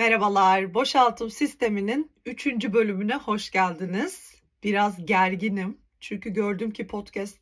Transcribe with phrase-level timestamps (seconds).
[0.00, 2.46] Merhabalar, boşaltım sisteminin 3.
[2.46, 4.34] bölümüne hoş geldiniz.
[4.62, 7.38] Biraz gerginim çünkü gördüm ki podcast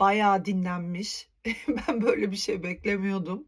[0.00, 1.28] bayağı dinlenmiş.
[1.68, 3.44] ben böyle bir şey beklemiyordum.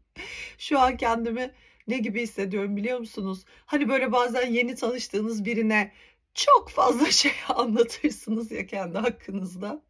[0.57, 1.51] Şu an kendimi
[1.87, 3.45] ne gibi hissediyorum biliyor musunuz?
[3.65, 5.91] Hani böyle bazen yeni tanıştığınız birine
[6.33, 9.81] çok fazla şey anlatırsınız ya kendi hakkınızda.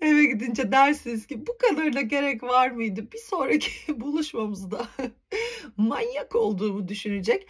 [0.00, 3.12] Eve gidince dersiniz ki bu kadarına gerek var mıydı?
[3.12, 4.88] Bir sonraki buluşmamızda
[5.76, 7.46] manyak olduğumu düşünecek.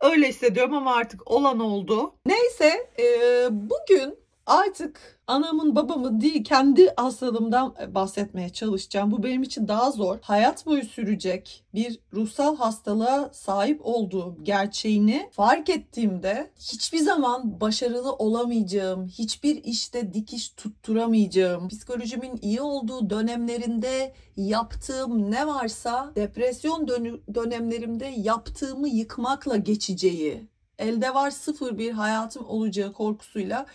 [0.00, 2.14] Öyle hissediyorum ama artık olan oldu.
[2.26, 3.04] Neyse e,
[3.50, 9.10] bugün artık anamın babamın değil kendi hastalığımdan e, bahsetmeye çalışacağım.
[9.10, 10.18] Bu benim için daha zor.
[10.20, 19.06] Hayat boyu sürecek bir ruhsal hastalığa sahip olduğum gerçeğini fark ettiğimde hiçbir zaman başarılı olamayacağım,
[19.06, 26.88] hiçbir işte dikiş tutturamayacağım, psikolojimin iyi olduğu dönemlerinde yaptığım ne varsa depresyon
[27.34, 33.66] dönemlerimde yaptığımı yıkmakla geçeceği, elde var sıfır bir hayatım olacağı korkusuyla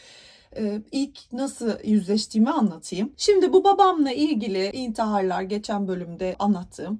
[0.92, 3.14] ilk nasıl yüzleştiğimi anlatayım.
[3.18, 7.00] Şimdi bu babamla ilgili intiharlar geçen bölümde anlattığım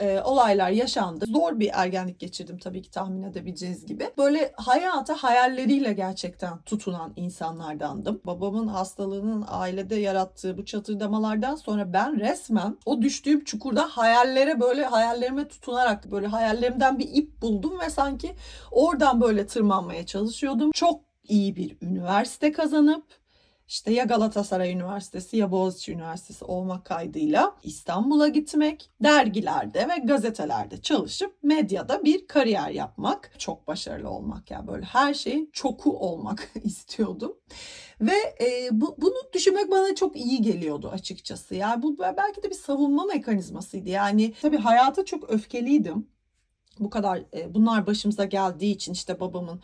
[0.00, 1.24] e, olaylar yaşandı.
[1.28, 4.10] Zor bir ergenlik geçirdim tabii ki tahmin edebileceğiniz gibi.
[4.18, 8.20] Böyle hayata hayalleriyle gerçekten tutunan insanlardandım.
[8.24, 15.48] Babamın hastalığının ailede yarattığı bu çatırdamalardan sonra ben resmen o düştüğüm çukurda hayallere böyle hayallerime
[15.48, 18.34] tutunarak böyle hayallerimden bir ip buldum ve sanki
[18.70, 20.70] oradan böyle tırmanmaya çalışıyordum.
[20.72, 23.04] Çok iyi bir üniversite kazanıp
[23.70, 31.42] işte ya Galatasaray Üniversitesi ya Boğaziçi Üniversitesi olmak kaydıyla İstanbul'a gitmek, dergilerde ve gazetelerde çalışıp
[31.42, 37.36] medyada bir kariyer yapmak, çok başarılı olmak yani böyle her şeyin çoku olmak istiyordum.
[38.00, 41.54] Ve e, bu, bunu düşünmek bana çok iyi geliyordu açıkçası.
[41.54, 43.88] Yani bu belki de bir savunma mekanizmasıydı.
[43.88, 46.06] Yani tabii hayata çok öfkeliydim
[46.78, 49.60] bu kadar e, bunlar başımıza geldiği için işte babamın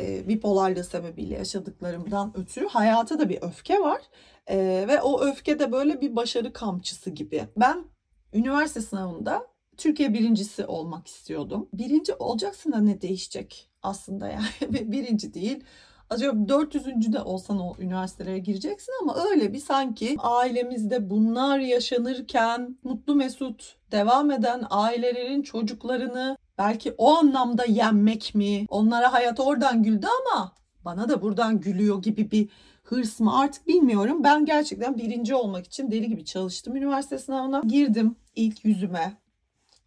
[0.00, 4.02] e, bipolarlığı sebebiyle yaşadıklarımdan ötürü hayata da bir öfke var.
[4.46, 7.44] E, ve o öfke de böyle bir başarı kamçısı gibi.
[7.56, 7.84] Ben
[8.32, 9.46] üniversite sınavında
[9.76, 11.68] Türkiye birincisi olmak istiyordum.
[11.72, 14.46] Birinci olacaksın da ne değişecek aslında yani
[14.92, 15.64] birinci değil.
[16.10, 17.12] Acaba 400.
[17.12, 24.30] de olsan o üniversitelere gireceksin ama öyle bir sanki ailemizde bunlar yaşanırken mutlu mesut devam
[24.30, 28.66] eden ailelerin çocuklarını belki o anlamda yenmek mi?
[28.68, 30.52] Onlara hayat oradan güldü ama
[30.84, 32.48] bana da buradan gülüyor gibi bir
[32.82, 34.24] hırs mı artık bilmiyorum.
[34.24, 36.76] Ben gerçekten birinci olmak için deli gibi çalıştım.
[36.76, 39.16] Üniversite sınavına girdim ilk yüzüme.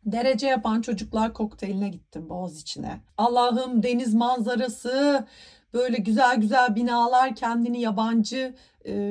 [0.06, 3.02] Derece yapan çocuklar kokteyline gittim Boğaz içine.
[3.18, 5.26] Allah'ım deniz manzarası,
[5.74, 8.56] böyle güzel güzel binalar kendini yabancı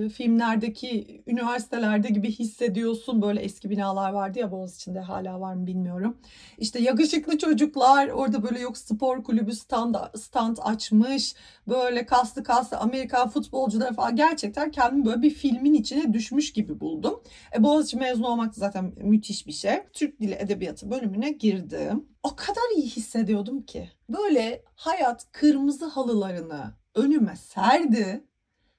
[0.09, 3.23] filmlerdeki üniversitelerde gibi hissediyorsun.
[3.23, 6.17] Böyle eski binalar vardı ya Boğaziçi'nde hala var mı bilmiyorum.
[6.59, 11.35] İşte yakışıklı çocuklar orada böyle yok spor kulübü stand, stand açmış.
[11.69, 17.23] Böyle kaslı kaslı Amerikan futbolcuları falan gerçekten kendimi böyle bir filmin içine düşmüş gibi buldum.
[17.57, 19.77] E, Boğaziçi mezunu olmak zaten müthiş bir şey.
[19.93, 22.05] Türk Dili Edebiyatı bölümüne girdim.
[22.23, 23.91] O kadar iyi hissediyordum ki.
[24.09, 28.25] Böyle hayat kırmızı halılarını önüme serdi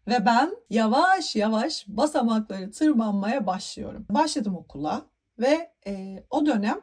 [0.07, 4.05] ve ben yavaş yavaş basamakları tırmanmaya başlıyorum.
[4.09, 5.05] Başladım okula
[5.39, 6.81] ve e, o dönem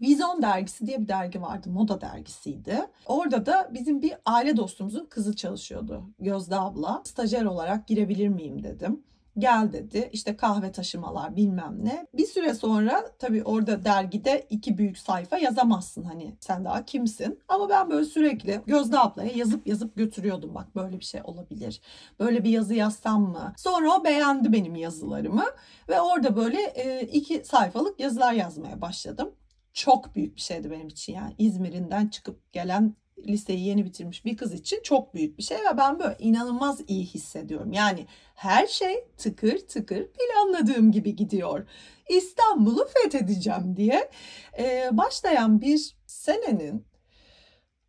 [0.00, 1.70] Vizon dergisi diye bir dergi vardı.
[1.70, 2.80] Moda dergisiydi.
[3.06, 6.10] Orada da bizim bir aile dostumuzun kızı çalışıyordu.
[6.18, 7.02] Gözde abla.
[7.04, 9.02] Stajyer olarak girebilir miyim dedim.
[9.38, 12.06] Gel dedi işte kahve taşımalar bilmem ne.
[12.14, 17.40] Bir süre sonra tabii orada dergide iki büyük sayfa yazamazsın hani sen daha kimsin.
[17.48, 21.80] Ama ben böyle sürekli Gözde ablaya yazıp yazıp götürüyordum bak böyle bir şey olabilir.
[22.20, 23.52] Böyle bir yazı yazsam mı?
[23.56, 25.44] Sonra o beğendi benim yazılarımı
[25.88, 26.72] ve orada böyle
[27.12, 29.32] iki sayfalık yazılar yazmaya başladım
[29.76, 34.54] çok büyük bir şeydi benim için yani İzmir'inden çıkıp gelen liseyi yeni bitirmiş bir kız
[34.54, 37.72] için çok büyük bir şey ve ben böyle inanılmaz iyi hissediyorum.
[37.72, 41.66] Yani her şey tıkır tıkır planladığım gibi gidiyor.
[42.08, 44.10] İstanbul'u fethedeceğim diye
[44.58, 46.86] ee, başlayan bir senenin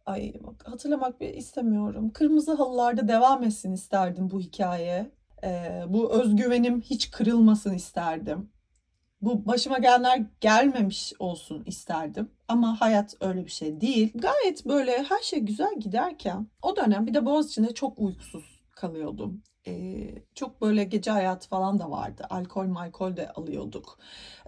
[0.06, 0.34] ay
[0.64, 2.10] hatırlamak bir istemiyorum.
[2.10, 5.12] Kırmızı halılarda devam etsin isterdim bu hikaye.
[5.44, 8.50] Ee, bu özgüvenim hiç kırılmasın isterdim
[9.22, 12.32] bu başıma gelenler gelmemiş olsun isterdim.
[12.48, 14.12] Ama hayat öyle bir şey değil.
[14.16, 19.44] Gayet böyle her şey güzel giderken o dönem bir de Boğaziçi'nde çok uykusuz kalıyordum.
[19.68, 22.28] Ee, çok böyle gece hayatı falan da vardı.
[22.30, 24.00] Alkol malkol de alıyorduk.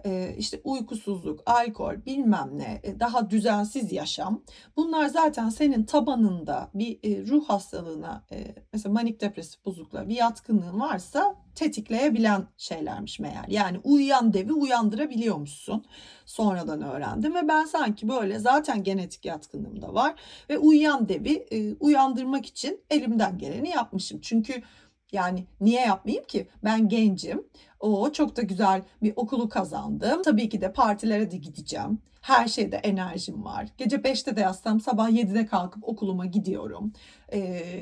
[0.04, 4.42] Ee, işte uykusuzluk, alkol bilmem ne, e, daha düzensiz yaşam.
[4.76, 10.80] Bunlar zaten senin tabanında bir e, ruh hastalığına, e, mesela manik depresif bozukluğa bir yatkınlığın
[10.80, 13.44] varsa tetikleyebilen şeylermiş meğer.
[13.48, 15.84] Yani uyuyan devi uyandırabiliyormuşsun.
[16.26, 20.14] Sonradan öğrendim ve ben sanki böyle zaten genetik yatkınlığım da var
[20.50, 24.20] ve uyuyan devi e, uyandırmak için elimden geleni yapmışım.
[24.20, 24.62] Çünkü
[25.12, 26.48] yani niye yapmayayım ki?
[26.64, 27.44] Ben gencim.
[27.80, 30.22] O çok da güzel bir okulu kazandım.
[30.22, 31.98] Tabii ki de partilere de gideceğim.
[32.20, 33.68] Her şeyde enerjim var.
[33.78, 36.92] Gece 5'te de yatsam sabah 7'de kalkıp okuluma gidiyorum.
[37.28, 37.38] Ee,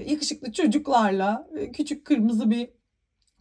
[0.06, 2.68] yakışıklı çocuklarla küçük kırmızı bir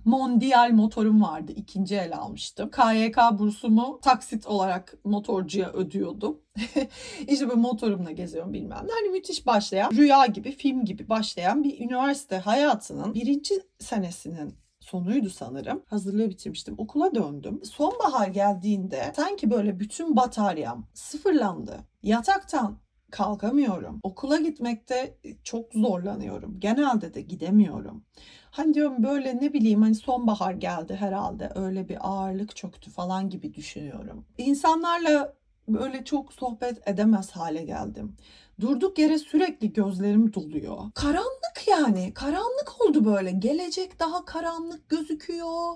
[0.07, 1.51] Mondial motorum vardı.
[1.55, 2.71] ikinci el almıştım.
[2.71, 6.41] KYK bursumu taksit olarak motorcuya ödüyordum.
[7.27, 8.91] İşte bu motorumla geziyorum bilmem ne.
[8.91, 15.83] Hani müthiş başlayan, rüya gibi, film gibi başlayan bir üniversite hayatının birinci senesinin sonuydu sanırım.
[15.85, 16.75] Hazırlığı bitirmiştim.
[16.77, 17.61] Okula döndüm.
[17.63, 21.77] Sonbahar geldiğinde sanki böyle bütün bataryam sıfırlandı.
[22.03, 22.77] Yataktan
[23.11, 23.99] kalkamıyorum.
[24.03, 26.59] Okula gitmekte çok zorlanıyorum.
[26.59, 28.03] Genelde de gidemiyorum.
[28.51, 33.53] Hani diyorum böyle ne bileyim hani sonbahar geldi herhalde öyle bir ağırlık çöktü falan gibi
[33.53, 34.25] düşünüyorum.
[34.37, 35.33] İnsanlarla
[35.67, 38.15] böyle çok sohbet edemez hale geldim.
[38.59, 40.77] Durduk yere sürekli gözlerim doluyor.
[40.95, 42.13] Karanlık yani.
[42.13, 43.31] Karanlık oldu böyle.
[43.31, 45.75] Gelecek daha karanlık gözüküyor.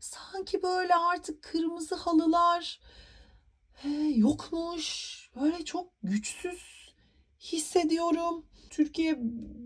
[0.00, 2.80] Sanki böyle artık kırmızı halılar
[3.72, 5.21] he, yokmuş.
[5.40, 6.92] Böyle çok güçsüz
[7.40, 8.44] hissediyorum.
[8.70, 9.16] Türkiye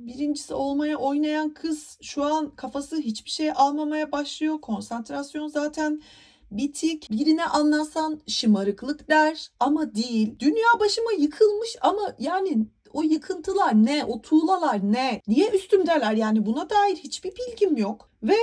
[0.07, 4.61] birincisi olmaya oynayan kız şu an kafası hiçbir şey almamaya başlıyor.
[4.61, 6.03] Konsantrasyon zaten
[6.51, 7.11] bitik.
[7.11, 10.39] Birine anlatsan şımarıklık der ama değil.
[10.39, 14.05] Dünya başıma yıkılmış ama yani o yıkıntılar ne?
[14.05, 15.21] O tuğlalar ne?
[15.29, 16.13] Niye üstümdeler?
[16.13, 18.11] Yani buna dair hiçbir bilgim yok.
[18.23, 18.37] Ve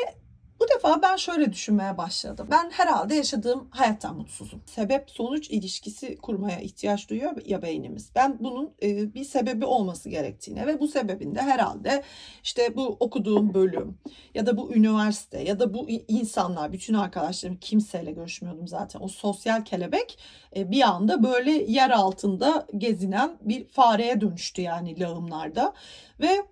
[0.60, 2.48] bu defa ben şöyle düşünmeye başladım.
[2.52, 4.62] Ben herhalde yaşadığım hayattan mutsuzum.
[4.66, 8.10] Sebep sonuç ilişkisi kurmaya ihtiyaç duyuyor ya beynimiz.
[8.16, 12.04] Ben bunun e, bir sebebi olması gerektiğine ve bu sebebin de herhalde
[12.44, 13.98] işte bu okuduğum bölüm
[14.34, 19.00] ya da bu üniversite ya da bu insanlar, bütün arkadaşlarım kimseyle görüşmüyordum zaten.
[19.02, 20.20] O sosyal kelebek
[20.56, 25.74] e, bir anda böyle yer altında gezinen bir fareye dönüştü yani lağımlarda
[26.20, 26.46] ve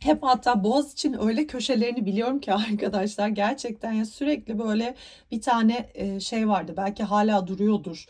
[0.00, 4.94] hep hatta Boğaz için öyle köşelerini biliyorum ki arkadaşlar gerçekten ya sürekli böyle
[5.30, 8.06] bir tane şey vardı belki hala duruyordur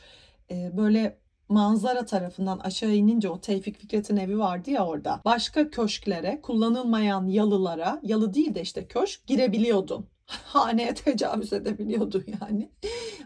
[0.51, 5.21] böyle manzara tarafından aşağı inince o Tevfik Fikret'in evi vardı ya orada.
[5.25, 10.07] Başka köşklere, kullanılmayan yalılara, yalı değil de işte köşk girebiliyordun.
[10.26, 12.71] Haneye tecavüz edebiliyordu yani.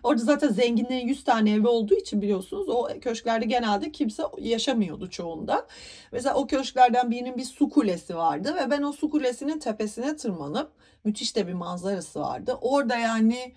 [0.02, 5.66] Orada zaten zenginlerin 100 tane evi olduğu için biliyorsunuz o köşklerde genelde kimse yaşamıyordu çoğunda.
[6.12, 10.72] Mesela o köşklerden birinin bir su kulesi vardı ve ben o su kulesinin tepesine tırmanıp
[11.04, 12.58] müthiş de bir manzarası vardı.
[12.60, 13.54] Orada yani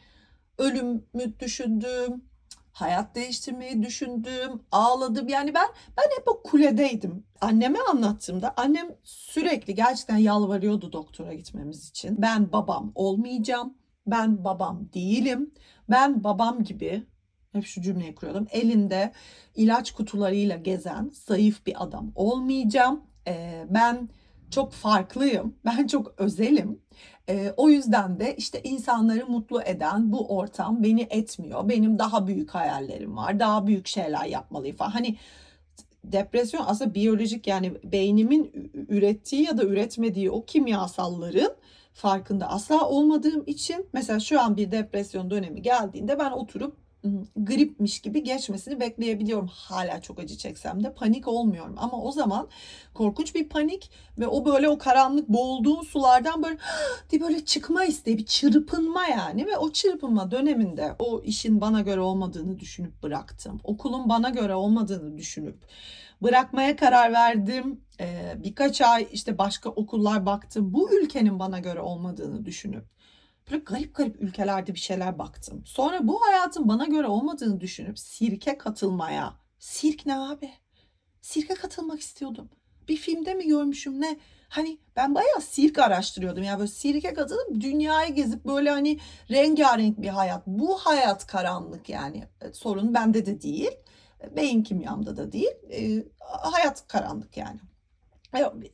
[0.57, 2.23] ölümü düşündüm,
[2.71, 5.27] hayat değiştirmeyi düşündüm, ağladım.
[5.27, 7.23] Yani ben ben hep o kuledeydim.
[7.41, 12.21] Anneme anlattığımda annem sürekli gerçekten yalvarıyordu doktora gitmemiz için.
[12.21, 13.73] Ben babam olmayacağım.
[14.07, 15.53] Ben babam değilim.
[15.89, 17.03] Ben babam gibi
[17.51, 18.47] hep şu cümleyi kuruyordum.
[18.51, 19.12] Elinde
[19.56, 23.03] ilaç kutularıyla gezen zayıf bir adam olmayacağım.
[23.27, 24.09] Ee, ben
[24.51, 25.56] çok farklıyım.
[25.65, 26.81] Ben çok özelim.
[27.29, 31.69] E, o yüzden de işte insanları mutlu eden bu ortam beni etmiyor.
[31.69, 33.39] Benim daha büyük hayallerim var.
[33.39, 34.91] Daha büyük şeyler yapmalıyım falan.
[34.91, 35.18] Hani
[36.03, 41.53] depresyon aslında biyolojik yani beynimin ürettiği ya da üretmediği o kimyasalların
[41.94, 46.77] farkında asla olmadığım için mesela şu an bir depresyon dönemi geldiğinde ben oturup
[47.36, 49.48] gripmiş gibi geçmesini bekleyebiliyorum.
[49.48, 51.75] Hala çok acı çeksem de panik olmuyorum.
[51.77, 52.48] Ama o zaman
[52.94, 56.57] korkunç bir panik ve o böyle o karanlık boğulduğun sulardan böyle
[57.09, 61.99] diye böyle çıkma isteği, bir çırpınma yani ve o çırpınma döneminde o işin bana göre
[61.99, 63.59] olmadığını düşünüp bıraktım.
[63.64, 65.66] Okulun bana göre olmadığını düşünüp
[66.23, 67.81] bırakmaya karar verdim.
[67.99, 70.73] Ee, birkaç ay işte başka okullar baktım.
[70.73, 72.85] Bu ülkenin bana göre olmadığını düşünüp
[73.51, 75.63] Böyle garip garip ülkelerde bir şeyler baktım.
[75.65, 79.33] Sonra bu hayatın bana göre olmadığını düşünüp sirke katılmaya.
[79.59, 80.51] Sirk ne abi?
[81.21, 82.49] Sirke katılmak istiyordum.
[82.87, 84.19] Bir filmde mi görmüşüm ne?
[84.49, 86.43] Hani ben bayağı sirk araştırıyordum.
[86.43, 88.99] Yani böyle sirke katılıp dünyayı gezip böyle hani
[89.31, 90.47] rengarenk bir hayat.
[90.47, 92.23] Bu hayat karanlık yani.
[92.41, 93.71] E, sorun bende de değil.
[94.23, 95.53] E, beyin kimyamda da değil.
[95.71, 97.59] E, hayat karanlık yani.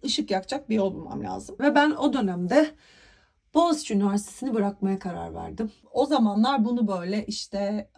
[0.04, 1.56] Işık yakacak bir yol bulmam lazım.
[1.60, 2.76] Ve ben o dönemde
[3.58, 5.72] Boğaziçi Üniversitesi'ni bırakmaya karar verdim.
[5.92, 7.92] O zamanlar bunu böyle işte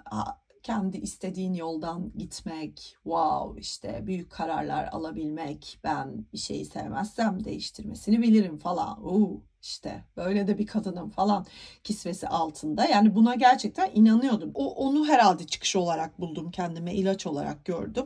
[0.63, 8.57] kendi istediğin yoldan gitmek, wow işte büyük kararlar alabilmek, ben bir şeyi sevmezsem değiştirmesini bilirim
[8.57, 9.05] falan.
[9.05, 11.45] Uu, işte böyle de bir kadınım falan
[11.83, 12.85] kisvesi altında.
[12.85, 14.51] Yani buna gerçekten inanıyordum.
[14.53, 18.05] O, onu herhalde çıkış olarak buldum kendime ilaç olarak gördüm.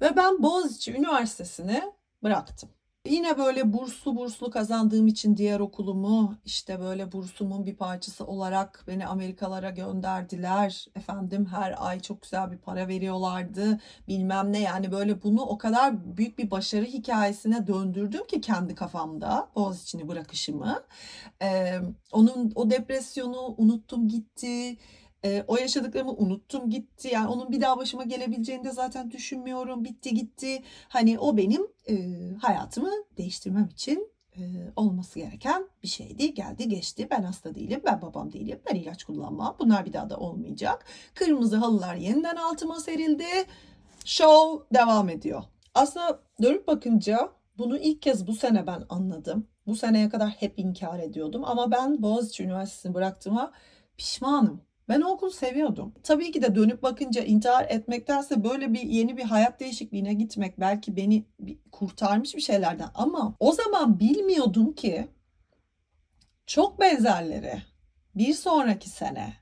[0.00, 1.82] Ve ben Boğaziçi Üniversitesi'ni
[2.22, 2.68] bıraktım.
[3.08, 9.06] Yine böyle burslu burslu kazandığım için diğer okulumu işte böyle bursumun bir parçası olarak beni
[9.06, 10.86] Amerikalara gönderdiler.
[10.96, 13.80] Efendim her ay çok güzel bir para veriyorlardı.
[14.08, 19.48] Bilmem ne yani böyle bunu o kadar büyük bir başarı hikayesine döndürdüm ki kendi kafamda
[19.56, 20.82] Boğaziçi'ni bırakışımı.
[21.42, 21.78] Ee,
[22.12, 24.76] onun o depresyonu unuttum gitti
[25.26, 27.08] e, o yaşadıklarımı unuttum gitti.
[27.12, 29.84] Yani onun bir daha başıma gelebileceğini de zaten düşünmüyorum.
[29.84, 30.62] Bitti gitti.
[30.88, 31.94] Hani o benim e,
[32.42, 34.40] hayatımı değiştirmem için e,
[34.76, 36.34] olması gereken bir şeydi.
[36.34, 37.08] Geldi geçti.
[37.10, 37.80] Ben hasta değilim.
[37.84, 38.60] Ben babam değilim.
[38.70, 39.56] Ben ilaç kullanmam.
[39.58, 40.84] Bunlar bir daha da olmayacak.
[41.14, 43.26] Kırmızı halılar yeniden altıma serildi.
[44.04, 45.42] Show devam ediyor.
[45.74, 49.46] Aslında dönüp bakınca bunu ilk kez bu sene ben anladım.
[49.66, 53.52] Bu seneye kadar hep inkar ediyordum ama ben Boğaziçi Üniversitesi'ni bıraktığıma
[53.96, 54.65] pişmanım.
[54.88, 55.94] Ben o okulu seviyordum.
[56.02, 60.96] Tabii ki de dönüp bakınca intihar etmektense böyle bir yeni bir hayat değişikliğine gitmek belki
[60.96, 61.24] beni
[61.72, 65.08] kurtarmış bir şeylerden ama o zaman bilmiyordum ki
[66.46, 67.62] çok benzerleri
[68.14, 69.34] bir sonraki sene,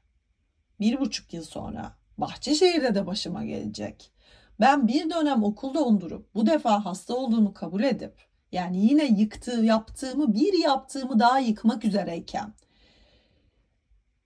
[0.80, 4.12] bir buçuk yıl sonra Bahçeşehir'de de başıma gelecek.
[4.60, 8.14] Ben bir dönem okulda dondurup bu defa hasta olduğumu kabul edip
[8.52, 12.54] yani yine yıktığı yaptığımı bir yaptığımı daha yıkmak üzereyken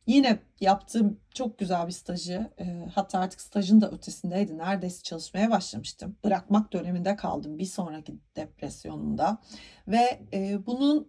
[0.08, 4.58] Yine yaptığım çok güzel bir stajı e, hatta artık stajın da ötesindeydi.
[4.58, 6.16] Neredeyse çalışmaya başlamıştım.
[6.24, 9.38] Bırakmak döneminde kaldım bir sonraki depresyonumda.
[9.88, 11.08] Ve e, bunun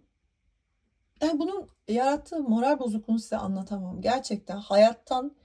[1.22, 4.00] yani bunun yarattığı moral bozukluğunu size anlatamam.
[4.00, 5.36] Gerçekten hayattan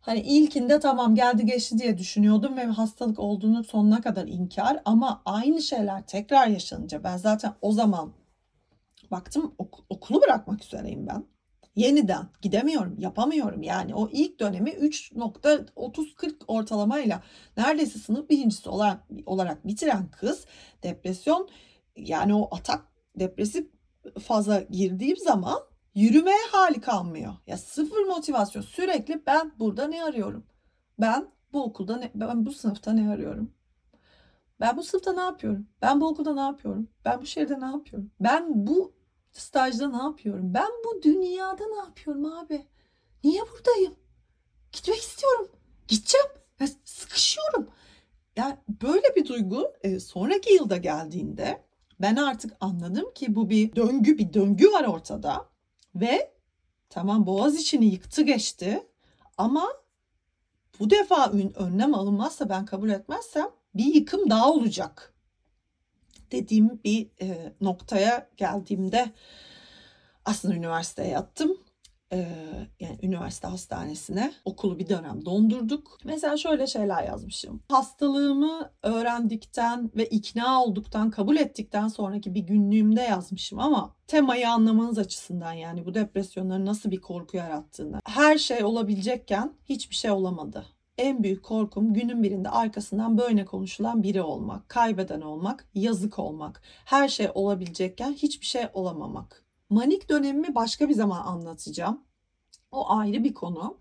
[0.00, 5.62] hani ilkinde tamam geldi geçti diye düşünüyordum ve hastalık olduğunu sonuna kadar inkar ama aynı
[5.62, 8.12] şeyler tekrar yaşanınca ben zaten o zaman
[9.10, 11.32] baktım ok- okulu bırakmak üzereyim ben
[11.76, 13.62] yeniden gidemiyorum, yapamıyorum.
[13.62, 17.22] Yani o ilk dönemi 3.30-40 ortalamayla
[17.56, 20.46] neredeyse sınıf birincisi olarak, olarak bitiren kız
[20.82, 21.48] depresyon
[21.96, 22.84] yani o atak
[23.16, 23.70] depresif
[24.20, 25.60] faza girdiğim zaman
[25.94, 27.32] yürümeye hali kalmıyor.
[27.46, 30.46] Ya sıfır motivasyon sürekli ben burada ne arıyorum?
[31.00, 33.52] Ben bu okulda ne, ben bu sınıfta ne arıyorum?
[34.60, 35.66] Ben bu sınıfta ne yapıyorum?
[35.82, 36.88] Ben bu okulda ne yapıyorum?
[37.04, 38.10] Ben bu şehirde ne yapıyorum?
[38.20, 38.92] Ben bu
[39.32, 40.54] Stajda ne yapıyorum?
[40.54, 42.66] Ben bu dünyada ne yapıyorum abi?
[43.24, 43.94] Niye buradayım?
[44.72, 45.48] Gitmek istiyorum.
[45.88, 46.26] Gideceğim.
[46.60, 47.68] Ya sıkışıyorum.
[48.36, 51.64] Yani böyle bir duygu e, sonraki yılda geldiğinde
[52.00, 55.48] ben artık anladım ki bu bir döngü bir döngü var ortada
[55.94, 56.32] ve
[56.90, 58.86] tamam boğaz içini yıktı geçti
[59.38, 59.68] ama
[60.80, 65.11] bu defa önlem alınmazsa ben kabul etmezsem bir yıkım daha olacak
[66.32, 69.12] dediğim bir e, noktaya geldiğimde
[70.24, 71.56] aslında üniversiteye yattım.
[72.12, 72.28] Ee,
[72.80, 75.98] yani üniversite hastanesine okulu bir dönem dondurduk.
[76.04, 77.62] Mesela şöyle şeyler yazmışım.
[77.68, 85.52] Hastalığımı öğrendikten ve ikna olduktan, kabul ettikten sonraki bir günlüğümde yazmışım ama temayı anlamanız açısından
[85.52, 88.00] yani bu depresyonların nasıl bir korku yarattığını.
[88.04, 90.66] Her şey olabilecekken hiçbir şey olamadı
[90.98, 97.08] en büyük korkum günün birinde arkasından böyle konuşulan biri olmak, kaybeden olmak, yazık olmak, her
[97.08, 99.44] şey olabilecekken hiçbir şey olamamak.
[99.70, 102.00] Manik dönemimi başka bir zaman anlatacağım.
[102.72, 103.78] O ayrı bir konu.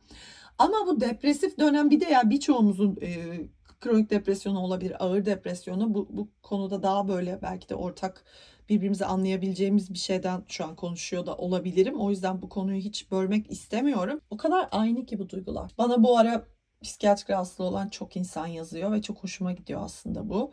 [0.57, 3.39] Ama bu depresif dönem bir de ya birçoğumuzun e,
[3.79, 5.93] kronik depresyonu olabilir, ağır depresyonu.
[5.93, 8.25] Bu, bu konuda daha böyle belki de ortak
[8.69, 12.01] birbirimizi anlayabileceğimiz bir şeyden şu an konuşuyor da olabilirim.
[12.01, 14.21] O yüzden bu konuyu hiç bölmek istemiyorum.
[14.29, 15.71] O kadar aynı ki bu duygular.
[15.77, 16.45] Bana bu ara
[16.83, 20.51] psikiyatrik rahatsızlığı olan çok insan yazıyor ve çok hoşuma gidiyor aslında bu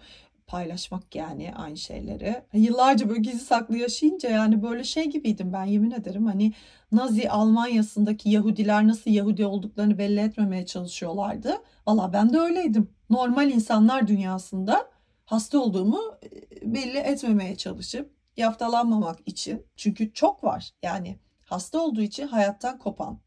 [0.48, 2.42] paylaşmak yani aynı şeyleri.
[2.52, 6.52] Yıllarca böyle gizli saklı yaşayınca yani böyle şey gibiydim ben yemin ederim hani
[6.92, 11.62] Nazi Almanya'sındaki Yahudiler nasıl Yahudi olduklarını belli etmemeye çalışıyorlardı.
[11.86, 12.90] Valla ben de öyleydim.
[13.10, 14.88] Normal insanlar dünyasında
[15.24, 16.28] hasta olduğumu e,
[16.74, 19.66] belli etmemeye çalışıp yaftalanmamak için.
[19.76, 23.20] Çünkü çok var yani hasta olduğu için hayattan kopan,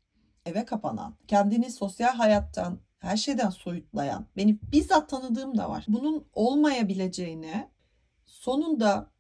[0.46, 5.86] eve kapanan, kendini sosyal hayattan her şeyden soyutlayan, beni bizzat tanıdığım da var.
[5.88, 7.72] Bunun olmayabileceğine
[8.26, 9.12] sonunda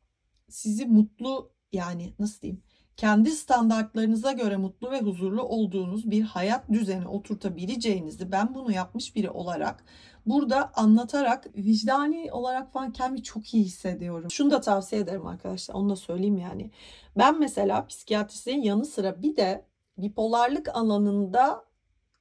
[0.50, 2.64] sizi mutlu yani nasıl diyeyim
[2.98, 9.30] kendi standartlarınıza göre mutlu ve huzurlu olduğunuz bir hayat düzeni oturtabileceğinizi ben bunu yapmış biri
[9.30, 9.84] olarak
[10.26, 14.32] burada anlatarak vicdani olarak falan kendimi çok iyi hissediyorum.
[14.32, 16.72] Şunu da tavsiye ederim arkadaşlar onu da söyleyeyim yani.
[17.18, 19.66] Ben mesela psikiyatristin yanı sıra bir de
[19.98, 21.66] bipolarlık alanında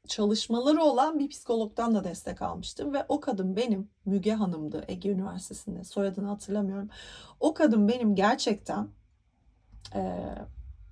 [0.08, 5.84] çalışmaları olan bir psikologdan da destek almıştım ve o kadın benim Müge Hanım'dı Ege Üniversitesi'nde
[5.84, 6.88] soyadını hatırlamıyorum.
[7.40, 8.88] O kadın benim gerçekten
[9.94, 10.34] Ee,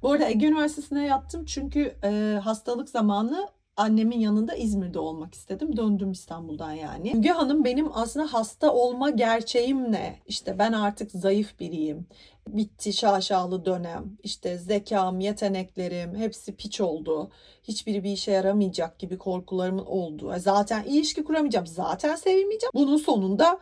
[0.02, 5.76] bu arada Ege Üniversitesi'ne yattım çünkü e, hastalık zamanı annemin yanında İzmir'de olmak istedim.
[5.76, 7.14] Döndüm İstanbul'dan yani.
[7.14, 10.18] Müge Hanım benim aslında hasta olma gerçeğim ne?
[10.26, 12.06] İşte ben artık zayıf biriyim.
[12.48, 14.04] Bitti şaşalı dönem.
[14.22, 17.30] İşte zekam, yeteneklerim hepsi piç oldu.
[17.64, 20.32] Hiçbiri bir işe yaramayacak gibi korkularımın oldu.
[20.38, 21.66] Zaten ilişki kuramayacağım.
[21.66, 22.70] Zaten sevilmeyeceğim.
[22.74, 23.58] Bunun sonunda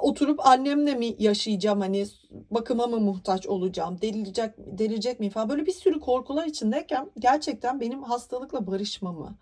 [0.00, 2.06] oturup annemle mi yaşayacağım hani
[2.50, 8.02] bakıma mı muhtaç olacağım delirecek delirecek miyim falan böyle bir sürü korkular içindeyken gerçekten benim
[8.02, 9.38] hastalıkla barışmamı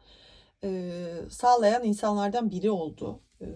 [0.65, 0.91] e,
[1.31, 3.47] sağlayan insanlardan biri oldu e,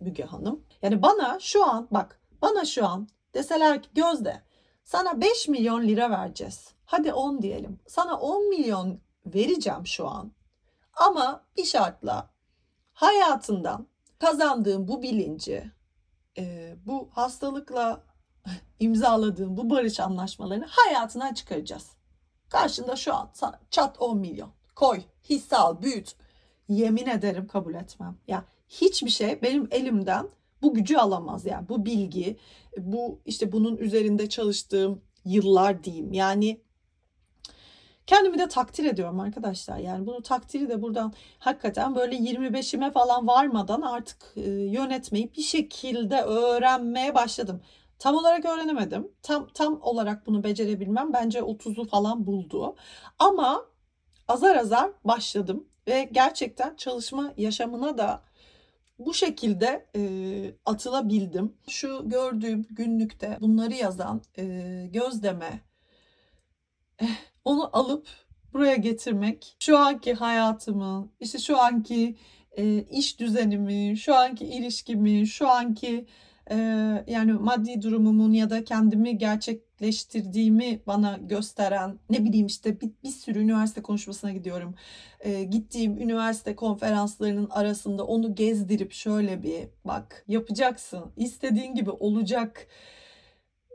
[0.00, 0.64] Müge Hanım.
[0.82, 4.42] Yani bana şu an bak bana şu an deseler ki Gözde
[4.84, 6.74] sana 5 milyon lira vereceğiz.
[6.84, 7.80] Hadi 10 diyelim.
[7.86, 10.32] Sana 10 milyon vereceğim şu an.
[10.94, 12.30] Ama bir şartla
[12.92, 13.86] hayatından
[14.18, 15.72] kazandığım bu bilinci,
[16.38, 18.04] e, bu hastalıkla
[18.80, 21.90] imzaladığım bu barış anlaşmalarını hayatına çıkaracağız.
[22.48, 23.30] Karşında şu an
[23.70, 24.50] çat 10 milyon.
[24.74, 26.16] Koy, hisse al, büyüt.
[26.68, 28.16] Yemin ederim kabul etmem.
[28.28, 30.28] Ya hiçbir şey benim elimden
[30.62, 32.36] bu gücü alamaz yani bu bilgi,
[32.78, 36.12] bu işte bunun üzerinde çalıştığım yıllar diyeyim.
[36.12, 36.60] Yani
[38.08, 39.78] Kendimi de takdir ediyorum arkadaşlar.
[39.78, 46.22] Yani bunu takdiri de buradan hakikaten böyle 25'ime falan varmadan artık e, yönetmeyi bir şekilde
[46.22, 47.62] öğrenmeye başladım.
[47.98, 49.12] Tam olarak öğrenemedim.
[49.22, 52.76] Tam tam olarak bunu becerebilmem bence 30'u falan buldu.
[53.18, 53.64] Ama
[54.28, 58.22] azar azar başladım ve gerçekten çalışma yaşamına da
[58.98, 60.00] bu şekilde e,
[60.66, 61.56] atılabildim.
[61.68, 64.44] Şu gördüğüm günlükte bunları yazan e,
[64.92, 65.68] Gözdeme
[67.48, 68.06] onu alıp
[68.52, 72.16] buraya getirmek, şu anki hayatımı, işte şu anki
[72.56, 76.06] e, iş düzenimi, şu anki ilişkimi, şu anki
[76.50, 76.56] e,
[77.06, 83.38] yani maddi durumumun ya da kendimi gerçekleştirdiğimi bana gösteren ne bileyim işte bir, bir sürü
[83.38, 84.74] üniversite konuşmasına gidiyorum.
[85.20, 91.12] E, gittiğim üniversite konferanslarının arasında onu gezdirip şöyle bir bak yapacaksın.
[91.16, 92.66] istediğin gibi olacak.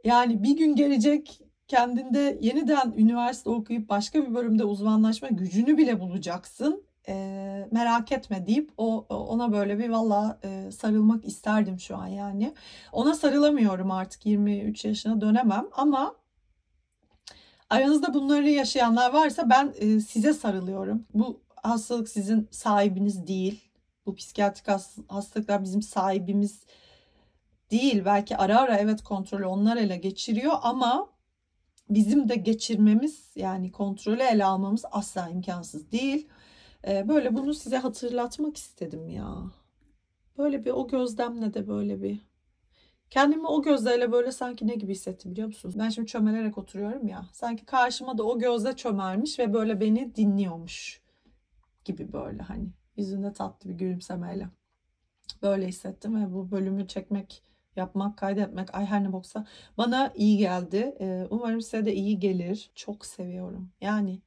[0.04, 6.84] Yani bir gün gelecek kendinde yeniden üniversite okuyup başka bir bölümde uzmanlaşma gücünü bile bulacaksın.
[7.08, 12.54] E, merak etme deyip o ona böyle bir valla e, sarılmak isterdim şu an yani.
[12.92, 16.16] Ona sarılamıyorum artık 23 yaşına dönemem ama
[17.70, 21.06] aranızda bunları yaşayanlar varsa ben e, size sarılıyorum.
[21.14, 23.70] Bu hastalık sizin sahibiniz değil.
[24.06, 24.68] Bu psikiyatrik
[25.08, 26.66] hastalıklar bizim sahibimiz
[27.72, 28.06] değil.
[28.06, 31.13] Belki ara ara evet kontrolü onlar ele geçiriyor ama
[31.90, 36.28] bizim de geçirmemiz yani kontrolü ele almamız asla imkansız değil.
[36.88, 39.52] Ee, böyle bunu size hatırlatmak istedim ya.
[40.38, 42.20] Böyle bir o gözlemle de böyle bir
[43.10, 45.76] kendimi o gözlerle böyle sanki ne gibi hissettim biliyor musunuz?
[45.80, 47.26] Ben şimdi çömelerek oturuyorum ya.
[47.34, 51.02] Sanki karşıma da o gözle çömelmiş ve böyle beni dinliyormuş
[51.86, 54.50] gibi böyle hani yüzünde tatlı bir gülümsemeyle.
[55.42, 57.44] Böyle hissettim ve bu bölümü çekmek
[57.76, 59.46] yapmak, kaydetmek, ay her ne boksa
[59.78, 60.96] bana iyi geldi.
[61.00, 62.72] Ee, umarım size de iyi gelir.
[62.76, 63.72] Çok seviyorum.
[63.82, 64.22] Yani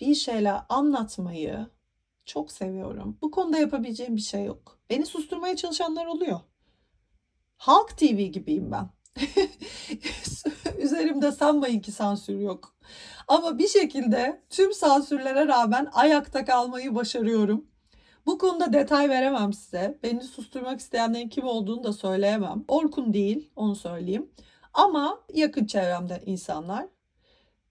[0.00, 1.66] bir şeyler anlatmayı
[2.24, 3.18] çok seviyorum.
[3.22, 4.78] Bu konuda yapabileceğim bir şey yok.
[4.90, 6.40] Beni susturmaya çalışanlar oluyor.
[7.56, 8.88] Halk TV gibiyim ben.
[10.78, 12.74] Üzerimde sanmayın ki sansür yok.
[13.28, 17.67] Ama bir şekilde tüm sansürlere rağmen ayakta kalmayı başarıyorum.
[18.28, 19.98] Bu konuda detay veremem size.
[20.02, 22.64] Beni susturmak isteyenlerin kim olduğunu da söyleyemem.
[22.68, 24.30] Orkun değil, onu söyleyeyim.
[24.74, 26.86] Ama yakın çevremde insanlar.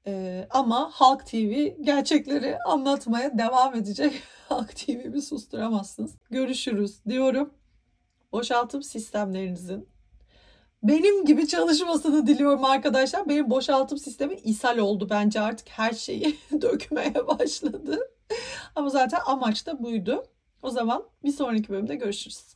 [0.08, 4.24] Ee, ama Halk TV gerçekleri anlatmaya devam edecek.
[4.50, 6.16] Halk TV'mi susturamazsınız.
[6.30, 7.54] Görüşürüz diyorum.
[8.32, 9.90] Boşaltım sistemlerinizin
[10.84, 13.30] benim gibi çalışmasını diliyorum arkadaşlar.
[13.30, 18.00] Benim boşaltım sistemi ishal oldu bence artık her şeyi dökmeye başladı.
[18.76, 20.24] Ama zaten amaç da buydu.
[20.62, 22.56] O zaman bir sonraki bölümde görüşürüz.